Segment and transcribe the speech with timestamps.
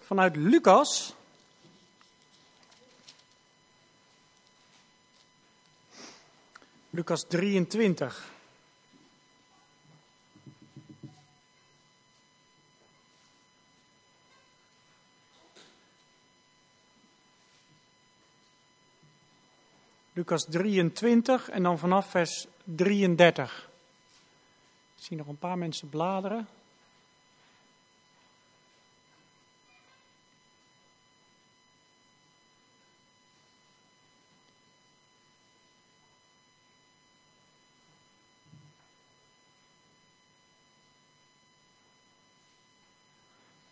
[0.00, 1.14] vanuit Lucas.
[6.90, 8.30] Lucas 23.
[20.12, 23.68] Lucas 23 en dan vanaf vers 33.
[24.96, 26.59] Ik zie nog een paar mensen bladeren.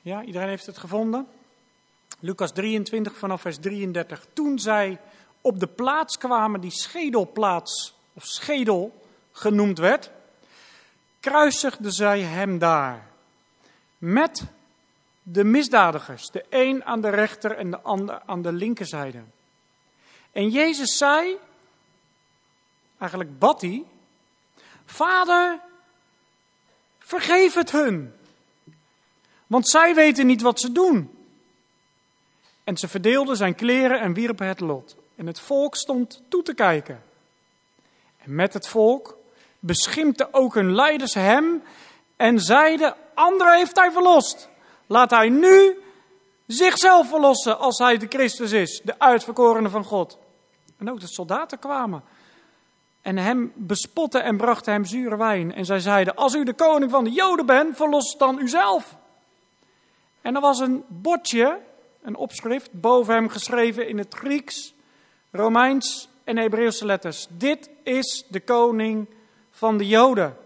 [0.08, 1.28] Ja, iedereen heeft het gevonden?
[2.20, 4.26] Lucas 23 vanaf vers 33.
[4.32, 5.00] Toen zij
[5.40, 10.10] op de plaats kwamen die schedelplaats of schedel genoemd werd,
[11.20, 13.06] kruisigden zij hem daar.
[13.98, 14.44] Met
[15.22, 19.22] de misdadigers, de een aan de rechter en de ander aan de linkerzijde.
[20.32, 21.36] En Jezus zei,
[22.98, 23.84] eigenlijk bad hij,
[24.84, 25.60] Vader,
[26.98, 28.17] vergeef het hun,
[29.48, 31.10] want zij weten niet wat ze doen.
[32.64, 34.96] En ze verdeelden zijn kleren en wierpen het lot.
[35.16, 37.02] En het volk stond toe te kijken.
[38.16, 39.16] En met het volk
[39.58, 41.62] beschimpte ook hun leiders hem
[42.16, 44.48] en zeiden: Anderen heeft hij verlost.
[44.86, 45.78] Laat hij nu
[46.46, 50.18] zichzelf verlossen als hij de Christus is, de uitverkorene van God.
[50.78, 52.02] En ook de soldaten kwamen
[53.08, 55.54] en hem bespotten en brachten hem zure wijn.
[55.54, 58.96] En zij zeiden: Als u de koning van de Joden bent, verlos dan uzelf.
[60.28, 61.60] En er was een bordje,
[62.02, 64.74] een opschrift, boven hem geschreven in het Grieks,
[65.30, 67.26] Romeins en Hebreeuwse letters.
[67.30, 69.08] Dit is de koning
[69.50, 70.36] van de Joden.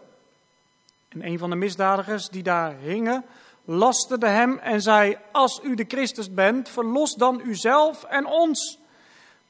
[1.09, 3.25] En een van de misdadigers die daar hingen,
[3.65, 8.79] lasterde hem en zei: Als u de Christus bent, verlos dan uzelf en ons.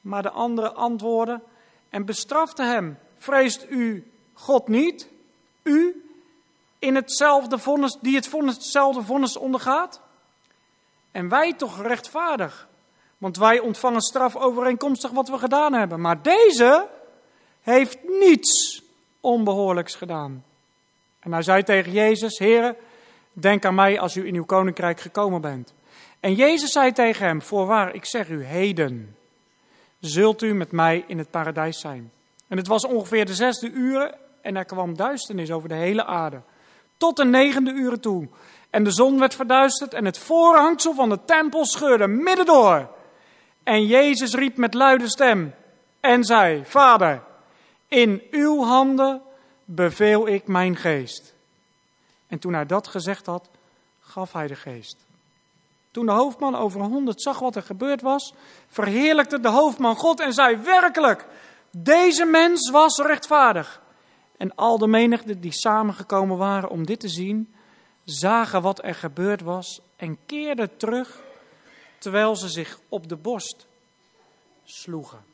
[0.01, 1.41] Maar de andere antwoordde
[1.89, 5.09] en bestrafte hem: Vreest u God niet?
[5.63, 6.05] U
[6.79, 10.01] in hetzelfde vonnis, die het hetzelfde vonnis ondergaat?
[11.13, 12.67] En wij toch rechtvaardig,
[13.17, 16.01] want wij ontvangen straf overeenkomstig wat we gedaan hebben.
[16.01, 16.87] Maar deze
[17.61, 18.83] heeft niets
[19.19, 20.43] onbehoorlijks gedaan.
[21.19, 22.75] En hij zei tegen Jezus, Heere,
[23.33, 25.73] denk aan mij als u in uw koninkrijk gekomen bent.
[26.19, 29.15] En Jezus zei tegen hem, voorwaar, ik zeg u, heden
[29.99, 32.11] zult u met mij in het paradijs zijn.
[32.47, 36.41] En het was ongeveer de zesde uren en er kwam duisternis over de hele aarde.
[36.97, 38.27] Tot de negende uren toe.
[38.73, 42.89] En de zon werd verduisterd en het voorhangsel van de tempel scheurde midden door.
[43.63, 45.55] En Jezus riep met luide stem
[45.99, 47.23] en zei: Vader,
[47.87, 49.21] in uw handen
[49.65, 51.33] beveel ik mijn geest.
[52.27, 53.49] En toen hij dat gezegd had,
[53.99, 54.97] gaf hij de geest.
[55.91, 58.33] Toen de hoofdman over honderd zag wat er gebeurd was,
[58.67, 61.25] verheerlijkte de hoofdman God en zei werkelijk,
[61.71, 63.81] deze mens was rechtvaardig.
[64.37, 67.52] En al de menigte die samengekomen waren om dit te zien,
[68.05, 71.21] zagen wat er gebeurd was en keerden terug
[71.97, 73.65] terwijl ze zich op de borst
[74.63, 75.25] sloegen.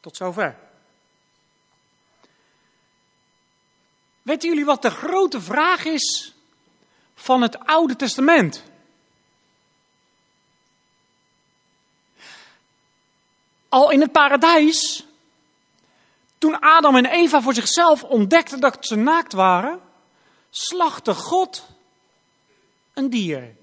[0.00, 0.58] Tot zover.
[4.22, 6.34] Weten jullie wat de grote vraag is
[7.14, 8.64] van het Oude Testament?
[13.68, 15.06] Al in het paradijs,
[16.38, 19.80] toen Adam en Eva voor zichzelf ontdekten dat ze naakt waren,
[20.50, 21.66] slachtte God
[22.94, 23.56] een dier.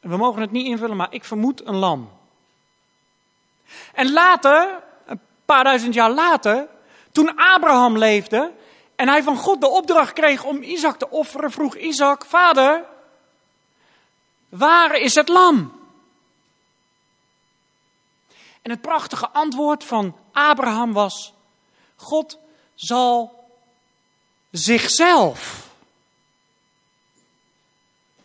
[0.00, 2.10] We mogen het niet invullen, maar ik vermoed een lam.
[3.92, 6.68] En later, een paar duizend jaar later,
[7.12, 8.52] toen Abraham leefde
[8.96, 12.84] en hij van God de opdracht kreeg om Isaac te offeren, vroeg Isaac: Vader,
[14.48, 15.74] waar is het lam?
[18.62, 21.32] En het prachtige antwoord van Abraham was:
[21.96, 22.38] God
[22.74, 23.35] zal
[24.58, 25.68] zichzelf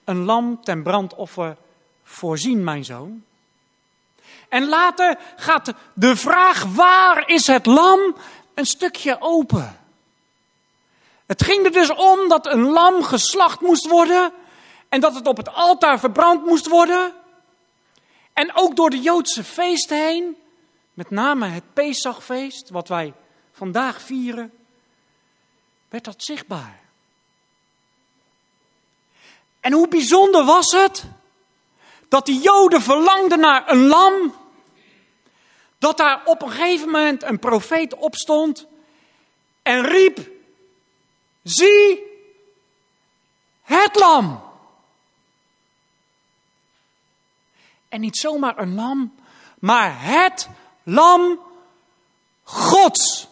[0.03, 1.57] een lam ten brandoffer
[2.03, 3.23] voorzien, mijn zoon.
[4.49, 8.15] En later gaat de vraag: waar is het lam?
[8.53, 9.79] een stukje open.
[11.25, 14.33] Het ging er dus om dat een lam geslacht moest worden
[14.89, 17.13] en dat het op het altaar verbrand moest worden.
[18.33, 20.37] En ook door de Joodse feesten heen,
[20.93, 23.13] met name het Pesachfeest, wat wij
[23.51, 24.53] vandaag vieren,
[25.91, 26.79] werd dat zichtbaar.
[29.59, 31.03] En hoe bijzonder was het
[32.07, 34.35] dat die Joden verlangden naar een lam,
[35.77, 38.65] dat daar op een gegeven moment een profeet opstond
[39.61, 40.29] en riep:
[41.43, 41.99] Zie
[43.61, 44.43] het lam.
[47.89, 49.15] En niet zomaar een lam,
[49.59, 50.49] maar het
[50.83, 51.39] lam
[52.43, 53.27] Gods.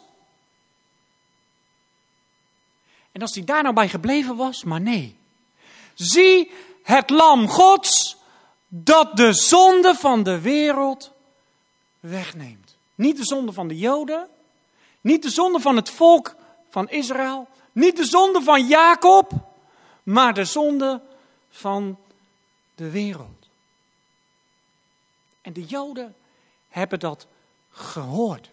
[3.19, 5.15] En als hij daar nou bij gebleven was, maar nee.
[5.93, 6.51] Zie
[6.83, 8.17] het lam Gods
[8.67, 11.11] dat de zonde van de wereld
[11.99, 12.75] wegneemt.
[12.95, 14.27] Niet de zonde van de Joden,
[15.01, 16.35] niet de zonde van het volk
[16.69, 19.31] van Israël, niet de zonde van Jacob,
[20.03, 21.01] maar de zonde
[21.49, 21.97] van
[22.75, 23.47] de wereld.
[25.41, 26.15] En de Joden
[26.69, 27.27] hebben dat
[27.71, 28.49] gehoord.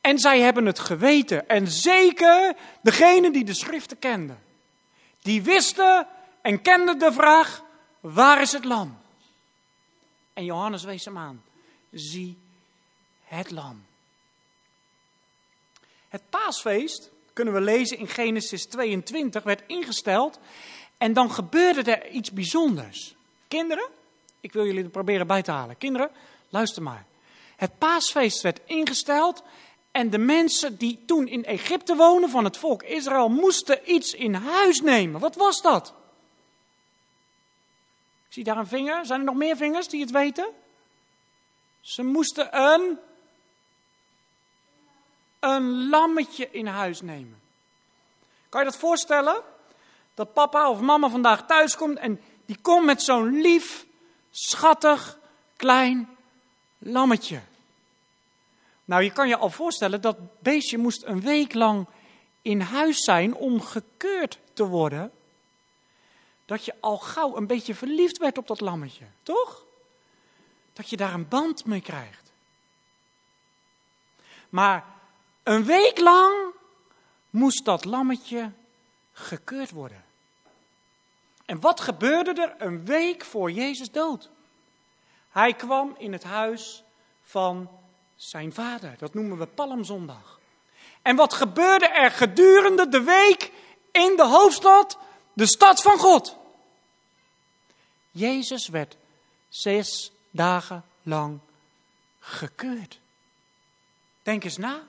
[0.00, 1.48] En zij hebben het geweten.
[1.48, 4.42] En zeker degene die de schriften kenden.
[5.22, 6.06] Die wisten
[6.42, 7.62] en kenden de vraag,
[8.00, 8.98] waar is het lam?
[10.32, 11.42] En Johannes wees hem aan.
[11.92, 12.38] Zie
[13.24, 13.84] het lam.
[16.08, 20.38] Het paasfeest, kunnen we lezen in Genesis 22, werd ingesteld.
[20.98, 23.14] En dan gebeurde er iets bijzonders.
[23.48, 23.88] Kinderen,
[24.40, 25.78] ik wil jullie er proberen bij te halen.
[25.78, 26.10] Kinderen,
[26.48, 27.06] luister maar.
[27.56, 29.42] Het paasfeest werd ingesteld
[29.90, 34.34] en de mensen die toen in Egypte wonen van het volk Israël moesten iets in
[34.34, 35.20] huis nemen.
[35.20, 35.94] Wat was dat?
[38.28, 39.06] Ik zie daar een vinger.
[39.06, 40.48] Zijn er nog meer vingers die het weten?
[41.80, 42.98] Ze moesten een,
[45.40, 47.40] een lammetje in huis nemen.
[48.48, 49.42] Kan je dat voorstellen?
[50.14, 53.86] Dat papa of mama vandaag thuis komt en die komt met zo'n lief,
[54.30, 55.18] schattig,
[55.56, 56.16] klein
[56.78, 57.40] lammetje.
[58.90, 61.86] Nou, je kan je al voorstellen, dat beestje moest een week lang
[62.42, 65.12] in huis zijn om gekeurd te worden.
[66.44, 69.64] Dat je al gauw een beetje verliefd werd op dat lammetje, toch?
[70.72, 72.32] Dat je daar een band mee krijgt.
[74.48, 74.84] Maar
[75.42, 76.54] een week lang
[77.30, 78.50] moest dat lammetje
[79.12, 80.04] gekeurd worden.
[81.44, 84.28] En wat gebeurde er een week voor Jezus dood?
[85.28, 86.82] Hij kwam in het huis
[87.22, 87.79] van
[88.20, 88.94] zijn vader.
[88.98, 90.38] Dat noemen we Palmzondag.
[91.02, 93.52] En wat gebeurde er gedurende de week
[93.92, 94.98] in de hoofdstad,
[95.32, 96.36] de stad van God?
[98.10, 98.96] Jezus werd
[99.48, 101.38] zes dagen lang
[102.18, 102.98] gekeurd.
[104.22, 104.82] Denk eens na.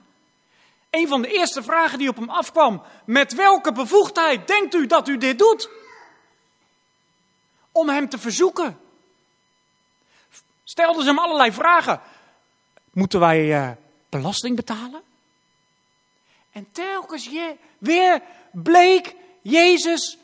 [0.90, 5.08] Een van de eerste vragen die op hem afkwam: met welke bevoegdheid denkt u dat
[5.08, 5.70] u dit doet?
[7.72, 8.80] Om hem te verzoeken.
[10.64, 12.00] Stelden ze hem allerlei vragen.
[12.92, 13.70] Moeten wij uh,
[14.08, 15.02] belasting betalen?
[16.52, 18.22] En telkens je, weer
[18.52, 20.18] bleek Jezus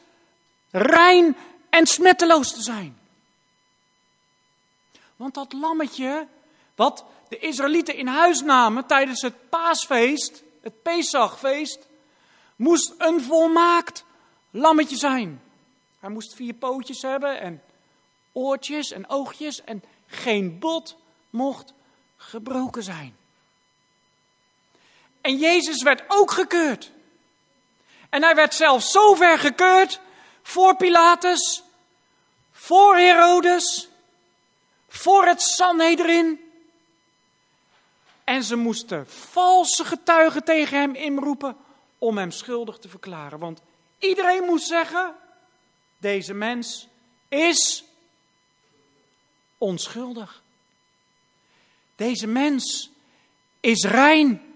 [0.70, 1.37] rein
[1.70, 2.99] en smetteloos te zijn.
[5.17, 6.26] Want dat lammetje,
[6.75, 11.87] wat de Israëlieten in huis namen tijdens het paasfeest, het Pesachfeest,
[12.56, 14.05] moest een volmaakt
[14.50, 15.43] lammetje zijn.
[16.00, 17.62] Hij moest vier pootjes hebben en
[18.32, 20.97] oortjes en oogjes en geen bot
[21.31, 21.73] mocht
[22.19, 23.17] gebroken zijn.
[25.20, 26.91] En Jezus werd ook gekeurd.
[28.09, 30.00] En hij werd zelfs zo ver gekeurd
[30.43, 31.62] voor Pilatus,
[32.53, 33.88] voor Herodes,
[34.88, 36.41] voor het Sanhedrin.
[38.25, 41.56] En ze moesten valse getuigen tegen hem inroepen
[41.99, 43.38] om hem schuldig te verklaren.
[43.38, 43.61] Want
[43.99, 45.15] iedereen moest zeggen,
[45.99, 46.88] deze mens
[47.29, 47.85] is
[49.58, 50.43] onschuldig.
[51.98, 52.90] Deze mens
[53.60, 54.55] is rein.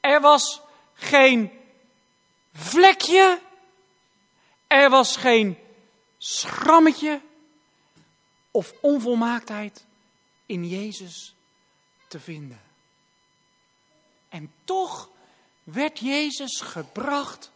[0.00, 0.60] Er was
[0.94, 1.50] geen
[2.52, 3.40] vlekje,
[4.66, 5.58] er was geen
[6.18, 7.20] schrammetje
[8.50, 9.84] of onvolmaaktheid
[10.46, 11.34] in Jezus
[12.08, 12.60] te vinden.
[14.28, 15.08] En toch
[15.62, 17.50] werd Jezus gebracht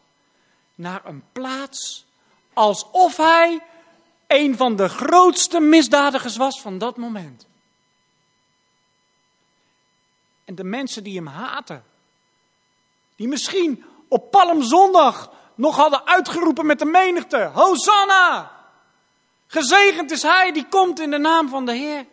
[0.75, 2.05] naar een plaats
[2.53, 3.63] alsof hij
[4.27, 7.47] een van de grootste misdadigers was van dat moment.
[10.45, 11.85] En de mensen die hem haten,
[13.17, 18.53] die misschien op Palmzondag nog hadden uitgeroepen met de menigte: Hosanna!
[19.47, 22.07] Gezegend is hij die komt in de naam van de Heer.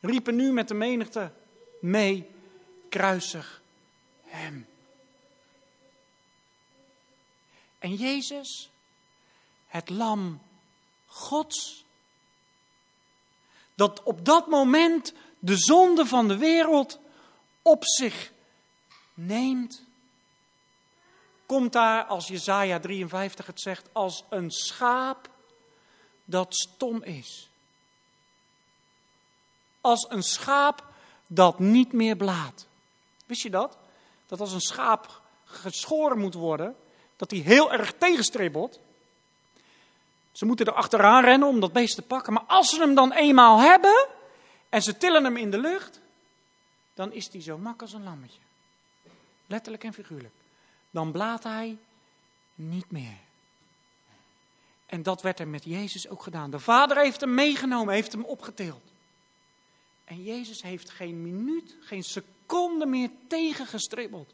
[0.00, 1.32] Riepen nu met de menigte
[1.80, 2.30] mee:
[2.88, 3.62] kruisig
[4.24, 4.66] hem.
[7.78, 8.70] En Jezus,
[9.66, 10.40] het lam
[11.12, 11.84] Gods.
[13.74, 16.98] Dat op dat moment de zonde van de wereld
[17.62, 18.32] op zich
[19.14, 19.82] neemt.
[21.46, 25.30] Komt daar, als Jezaja 53 het zegt, als een schaap
[26.24, 27.48] dat stom is.
[29.80, 30.84] Als een schaap
[31.26, 32.66] dat niet meer blaat.
[33.26, 33.78] Wist je dat?
[34.26, 36.76] Dat als een schaap geschoren moet worden,
[37.16, 38.80] dat hij heel erg tegenstribbelt
[40.32, 42.32] Ze moeten er achteraan rennen om dat beest te pakken.
[42.32, 44.06] Maar als ze hem dan eenmaal hebben
[44.68, 46.00] en ze tillen hem in de lucht,
[46.94, 48.40] dan is hij zo mak als een lammetje.
[49.46, 50.34] Letterlijk en figuurlijk.
[50.90, 51.76] Dan blaat hij
[52.54, 53.16] niet meer.
[54.86, 56.50] En dat werd er met Jezus ook gedaan.
[56.50, 58.82] De Vader heeft hem meegenomen, heeft hem opgetild.
[60.04, 64.32] En Jezus heeft geen minuut, geen seconde meer tegengestribbeld.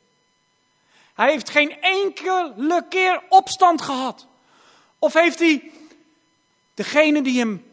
[1.15, 4.27] Hij heeft geen enkele keer opstand gehad.
[4.99, 5.73] Of heeft hij
[6.79, 7.65] degene die hem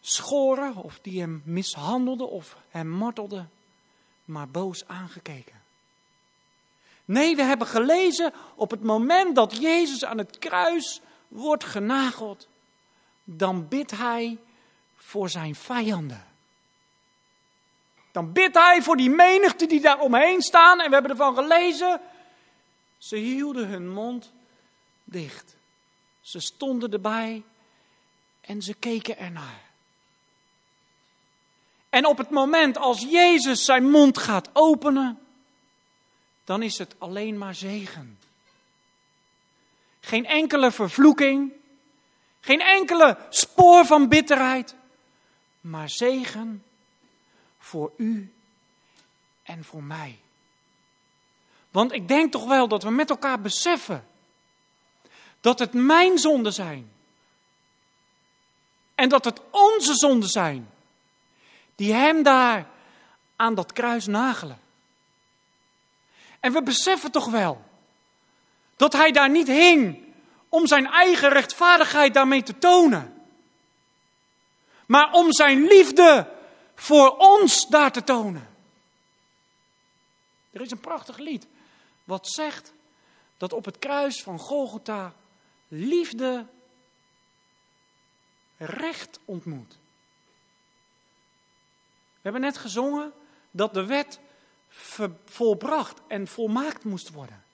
[0.00, 3.50] schoren of die hem mishandelden of hem martelden,
[4.24, 5.62] maar boos aangekeken.
[7.04, 12.48] Nee, we hebben gelezen op het moment dat Jezus aan het kruis wordt genageld,
[13.24, 14.38] dan bidt hij
[14.96, 16.24] voor zijn vijanden.
[18.12, 20.80] Dan bidt hij voor die menigte die daar omheen staan.
[20.80, 22.00] En we hebben ervan gelezen.
[22.98, 24.32] Ze hielden hun mond
[25.04, 25.56] dicht.
[26.20, 27.42] Ze stonden erbij
[28.46, 29.62] en ze keken ernaar.
[31.88, 35.18] En op het moment als Jezus zijn mond gaat openen,
[36.44, 38.18] dan is het alleen maar zegen.
[40.00, 41.52] Geen enkele vervloeking,
[42.40, 44.74] geen enkele spoor van bitterheid,
[45.60, 46.64] maar zegen
[47.58, 48.32] voor u
[49.42, 50.18] en voor mij.
[51.70, 54.06] Want ik denk toch wel dat we met elkaar beseffen
[55.40, 56.93] dat het mijn zonden zijn.
[58.94, 60.70] En dat het onze zonden zijn
[61.74, 62.66] die hem daar
[63.36, 64.60] aan dat kruis nagelen.
[66.40, 67.62] En we beseffen toch wel
[68.76, 70.02] dat hij daar niet hing
[70.48, 73.22] om zijn eigen rechtvaardigheid daarmee te tonen,
[74.86, 76.28] maar om zijn liefde
[76.74, 78.48] voor ons daar te tonen.
[80.50, 81.46] Er is een prachtig lied
[82.04, 82.72] wat zegt
[83.36, 85.12] dat op het kruis van Golgotha
[85.68, 86.46] liefde
[88.56, 89.72] recht ontmoet.
[92.14, 93.12] We hebben net gezongen
[93.50, 94.20] dat de wet
[95.24, 97.44] volbracht en volmaakt moest worden.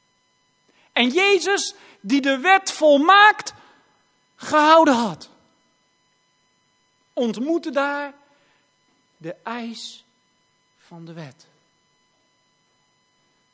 [0.92, 3.52] En Jezus, die de wet volmaakt
[4.37, 5.30] gehouden had,
[7.12, 8.14] ontmoette daar
[9.16, 10.04] de eis
[10.78, 11.47] van de wet.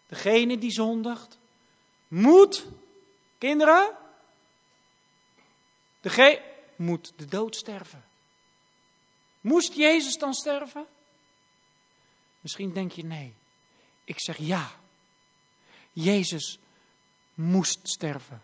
[0.07, 1.39] Degene die zondigt,
[2.09, 2.67] moet,
[3.39, 3.97] kinderen,
[6.01, 8.05] degene moet de dood sterven.
[9.41, 10.87] Moest Jezus dan sterven?
[12.41, 13.35] Misschien denk je nee.
[14.05, 14.71] Ik zeg ja.
[15.93, 16.59] Jezus
[17.35, 18.43] moest sterven.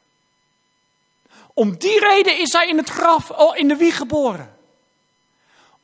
[1.54, 4.56] Om die reden is hij in het graf, in de wieg geboren.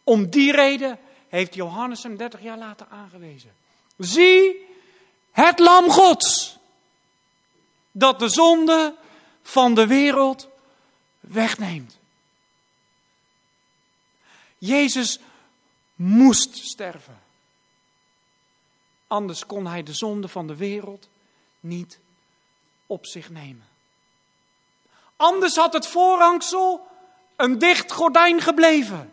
[0.05, 3.55] Om die reden heeft Johannes hem 30 jaar later aangewezen.
[3.97, 4.67] Zie
[5.31, 6.59] het lam Gods,
[7.91, 8.95] dat de zonde
[9.43, 10.49] van de wereld
[11.21, 11.98] wegneemt.
[14.59, 15.19] Jezus
[15.95, 17.21] moest sterven.
[19.07, 21.09] Anders kon hij de zonde van de wereld
[21.61, 21.99] niet
[22.87, 23.69] op zich nemen.
[25.17, 26.87] Anders had het voorhangsel
[27.37, 29.13] een dicht gordijn gebleven.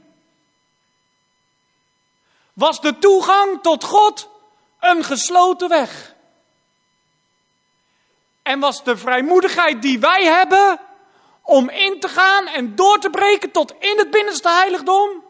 [2.53, 4.29] Was de toegang tot God
[4.79, 6.15] een gesloten weg.
[8.41, 10.79] En was de vrijmoedigheid die wij hebben
[11.41, 15.23] om in te gaan en door te breken tot in het binnenste heiligdom,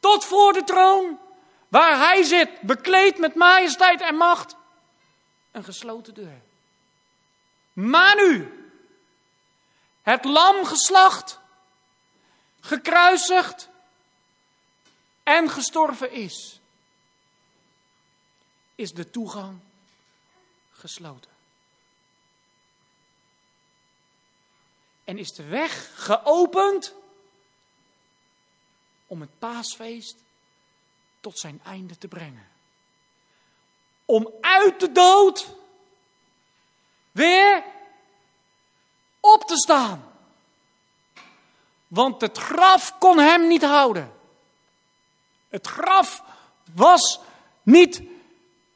[0.00, 1.18] tot voor de troon,
[1.68, 4.56] waar hij zit, bekleed met majesteit en macht,
[5.50, 6.40] een gesloten deur.
[7.72, 8.52] Maar nu,
[10.02, 11.38] het lam geslacht,
[12.60, 13.68] gekruisigd
[15.22, 16.60] en gestorven is,
[18.74, 19.58] is de toegang
[20.72, 21.30] gesloten.
[25.04, 26.94] En is de weg geopend
[29.10, 30.16] om het paasfeest
[31.20, 32.48] tot zijn einde te brengen.
[34.04, 35.54] Om uit de dood
[37.12, 37.64] weer
[39.20, 40.12] op te staan.
[41.86, 44.12] Want het graf kon hem niet houden.
[45.48, 46.22] Het graf
[46.74, 47.20] was
[47.62, 48.02] niet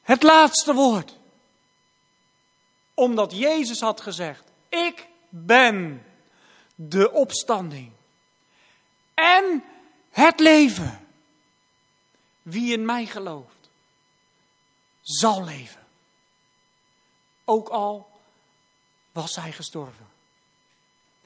[0.02, 1.18] het laatste woord.
[2.94, 6.06] Omdat Jezus had gezegd: Ik ben
[6.74, 7.92] de opstanding
[9.14, 9.64] en
[10.14, 11.06] het leven.
[12.42, 13.68] Wie in mij gelooft,
[15.00, 15.86] zal leven.
[17.44, 18.10] Ook al
[19.12, 20.06] was hij gestorven.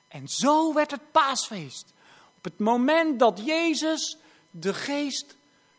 [0.09, 1.93] En zo werd het paasfeest.
[2.37, 4.17] Op het moment dat Jezus
[4.51, 5.37] de geest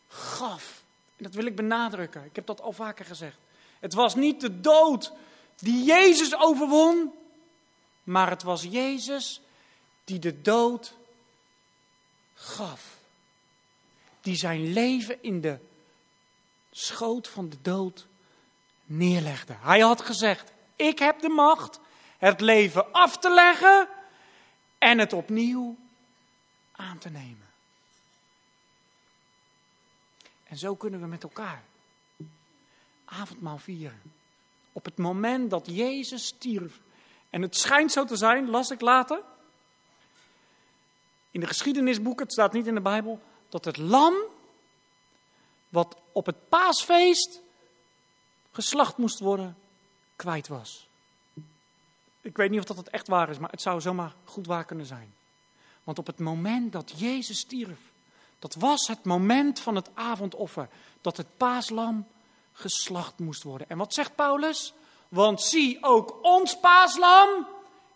[0.08, 0.82] gaf.
[1.16, 2.24] En dat wil ik benadrukken.
[2.24, 3.36] Ik heb dat al vaker gezegd.
[3.80, 5.12] Het was niet de dood
[5.56, 7.12] die Jezus overwon,
[8.02, 9.40] maar het was Jezus
[10.04, 10.94] die de dood
[12.34, 12.98] gaf.
[14.20, 15.58] Die zijn leven in de
[16.70, 18.06] schoot van de dood
[18.84, 19.56] neerlegde.
[19.60, 21.80] Hij had gezegd: Ik heb de macht
[22.18, 23.88] het leven af te leggen
[24.78, 25.76] en het opnieuw
[26.72, 27.48] aan te nemen.
[30.44, 31.62] En zo kunnen we met elkaar
[33.04, 34.12] avondmaal vieren.
[34.72, 36.80] Op het moment dat Jezus stierf.
[37.30, 39.22] En het schijnt zo te zijn, las ik later.
[41.30, 44.14] In de geschiedenisboeken, het staat niet in de Bijbel, dat het lam
[45.68, 47.40] wat op het paasfeest
[48.52, 49.56] geslacht moest worden,
[50.16, 50.88] kwijt was.
[52.20, 54.64] Ik weet niet of dat het echt waar is, maar het zou zomaar goed waar
[54.64, 55.14] kunnen zijn.
[55.84, 57.78] Want op het moment dat Jezus stierf,
[58.38, 60.68] dat was het moment van het avondoffer,
[61.00, 62.06] dat het paaslam
[62.52, 63.68] geslacht moest worden.
[63.68, 64.72] En wat zegt Paulus?
[65.08, 67.46] Want zie, ook ons paaslam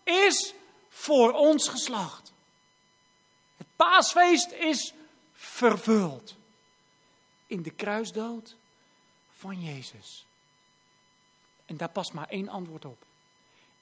[0.03, 0.53] is
[0.89, 2.31] voor ons geslacht.
[3.57, 4.93] Het paasfeest is
[5.55, 6.35] vervuld
[7.47, 8.55] in de kruisdood
[9.29, 10.25] van Jezus.
[11.65, 13.05] En daar past maar één antwoord op.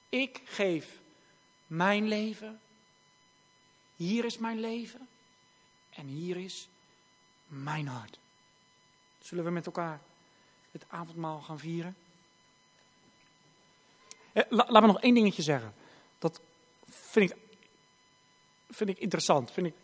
[0.08, 1.00] Ik geef
[1.66, 2.60] mijn leven.
[3.96, 5.08] Hier is mijn leven.
[5.90, 6.68] En hier is
[7.46, 8.18] mijn hart.
[9.20, 10.00] Zullen we met elkaar
[10.70, 11.96] het avondmaal gaan vieren?
[14.32, 15.74] Eh, laat me nog één dingetje zeggen.
[16.18, 16.40] Dat
[16.88, 17.36] vind ik,
[18.70, 19.50] vind ik interessant.
[19.50, 19.74] Vind ik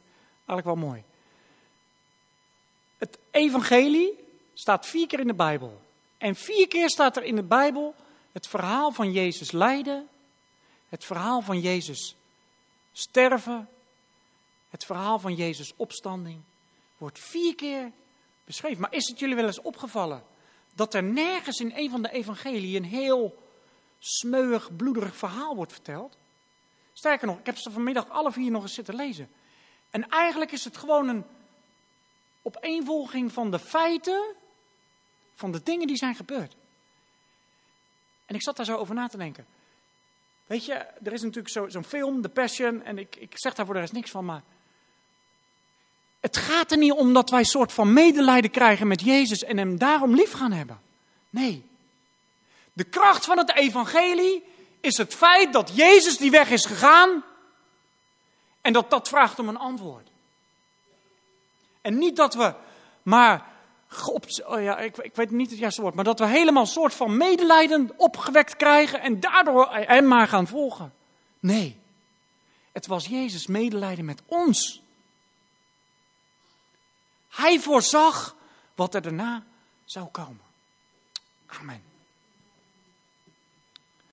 [0.47, 1.05] eigenlijk wel mooi.
[3.31, 4.19] Evangelie
[4.55, 5.81] staat vier keer in de Bijbel.
[6.19, 7.95] En vier keer staat er in de Bijbel
[8.33, 10.09] het verhaal van Jezus lijden,
[10.89, 12.17] het verhaal van Jezus
[12.93, 13.69] sterven,
[14.71, 16.41] het verhaal van Jezus opstanding.
[16.99, 17.93] Wordt vier keer
[18.45, 18.81] beschreven.
[18.81, 20.23] Maar is het jullie wel eens opgevallen
[20.75, 23.43] dat er nergens in een van de evangelieën een heel
[23.99, 26.17] smeuig, bloederig verhaal wordt verteld?
[26.93, 29.31] Sterker nog, ik heb ze vanmiddag alle vier nog eens zitten lezen.
[29.91, 31.25] En eigenlijk is het gewoon een
[32.57, 34.35] opeenvolging van de feiten,
[35.35, 36.57] van de dingen die zijn gebeurd.
[38.27, 39.47] En ik zat daar zo over na te denken.
[40.47, 43.75] Weet je, er is natuurlijk zo'n film, The Passion, en ik, ik zeg daar voor
[43.75, 44.43] de rest niks van, maar
[46.21, 49.57] het gaat er niet om dat wij een soort van medelijden krijgen met Jezus en
[49.57, 50.81] hem daarom lief gaan hebben.
[51.31, 51.65] Nee.
[52.73, 54.45] De kracht van het evangelie
[54.81, 57.25] is het feit dat Jezus die weg is gegaan
[58.61, 60.10] en dat dat vraagt om een antwoord.
[61.81, 62.55] En niet dat we
[63.03, 63.47] maar,
[64.47, 66.95] oh ja, ik, ik, weet niet het juiste woord, maar dat we helemaal een soort
[66.95, 70.93] van medelijden opgewekt krijgen en daardoor hem maar gaan volgen.
[71.41, 71.79] Nee,
[72.73, 74.83] het was Jezus medelijden met ons.
[77.29, 78.37] Hij voorzag
[78.75, 79.45] wat er daarna
[79.85, 80.41] zou komen.
[81.47, 81.90] Amen.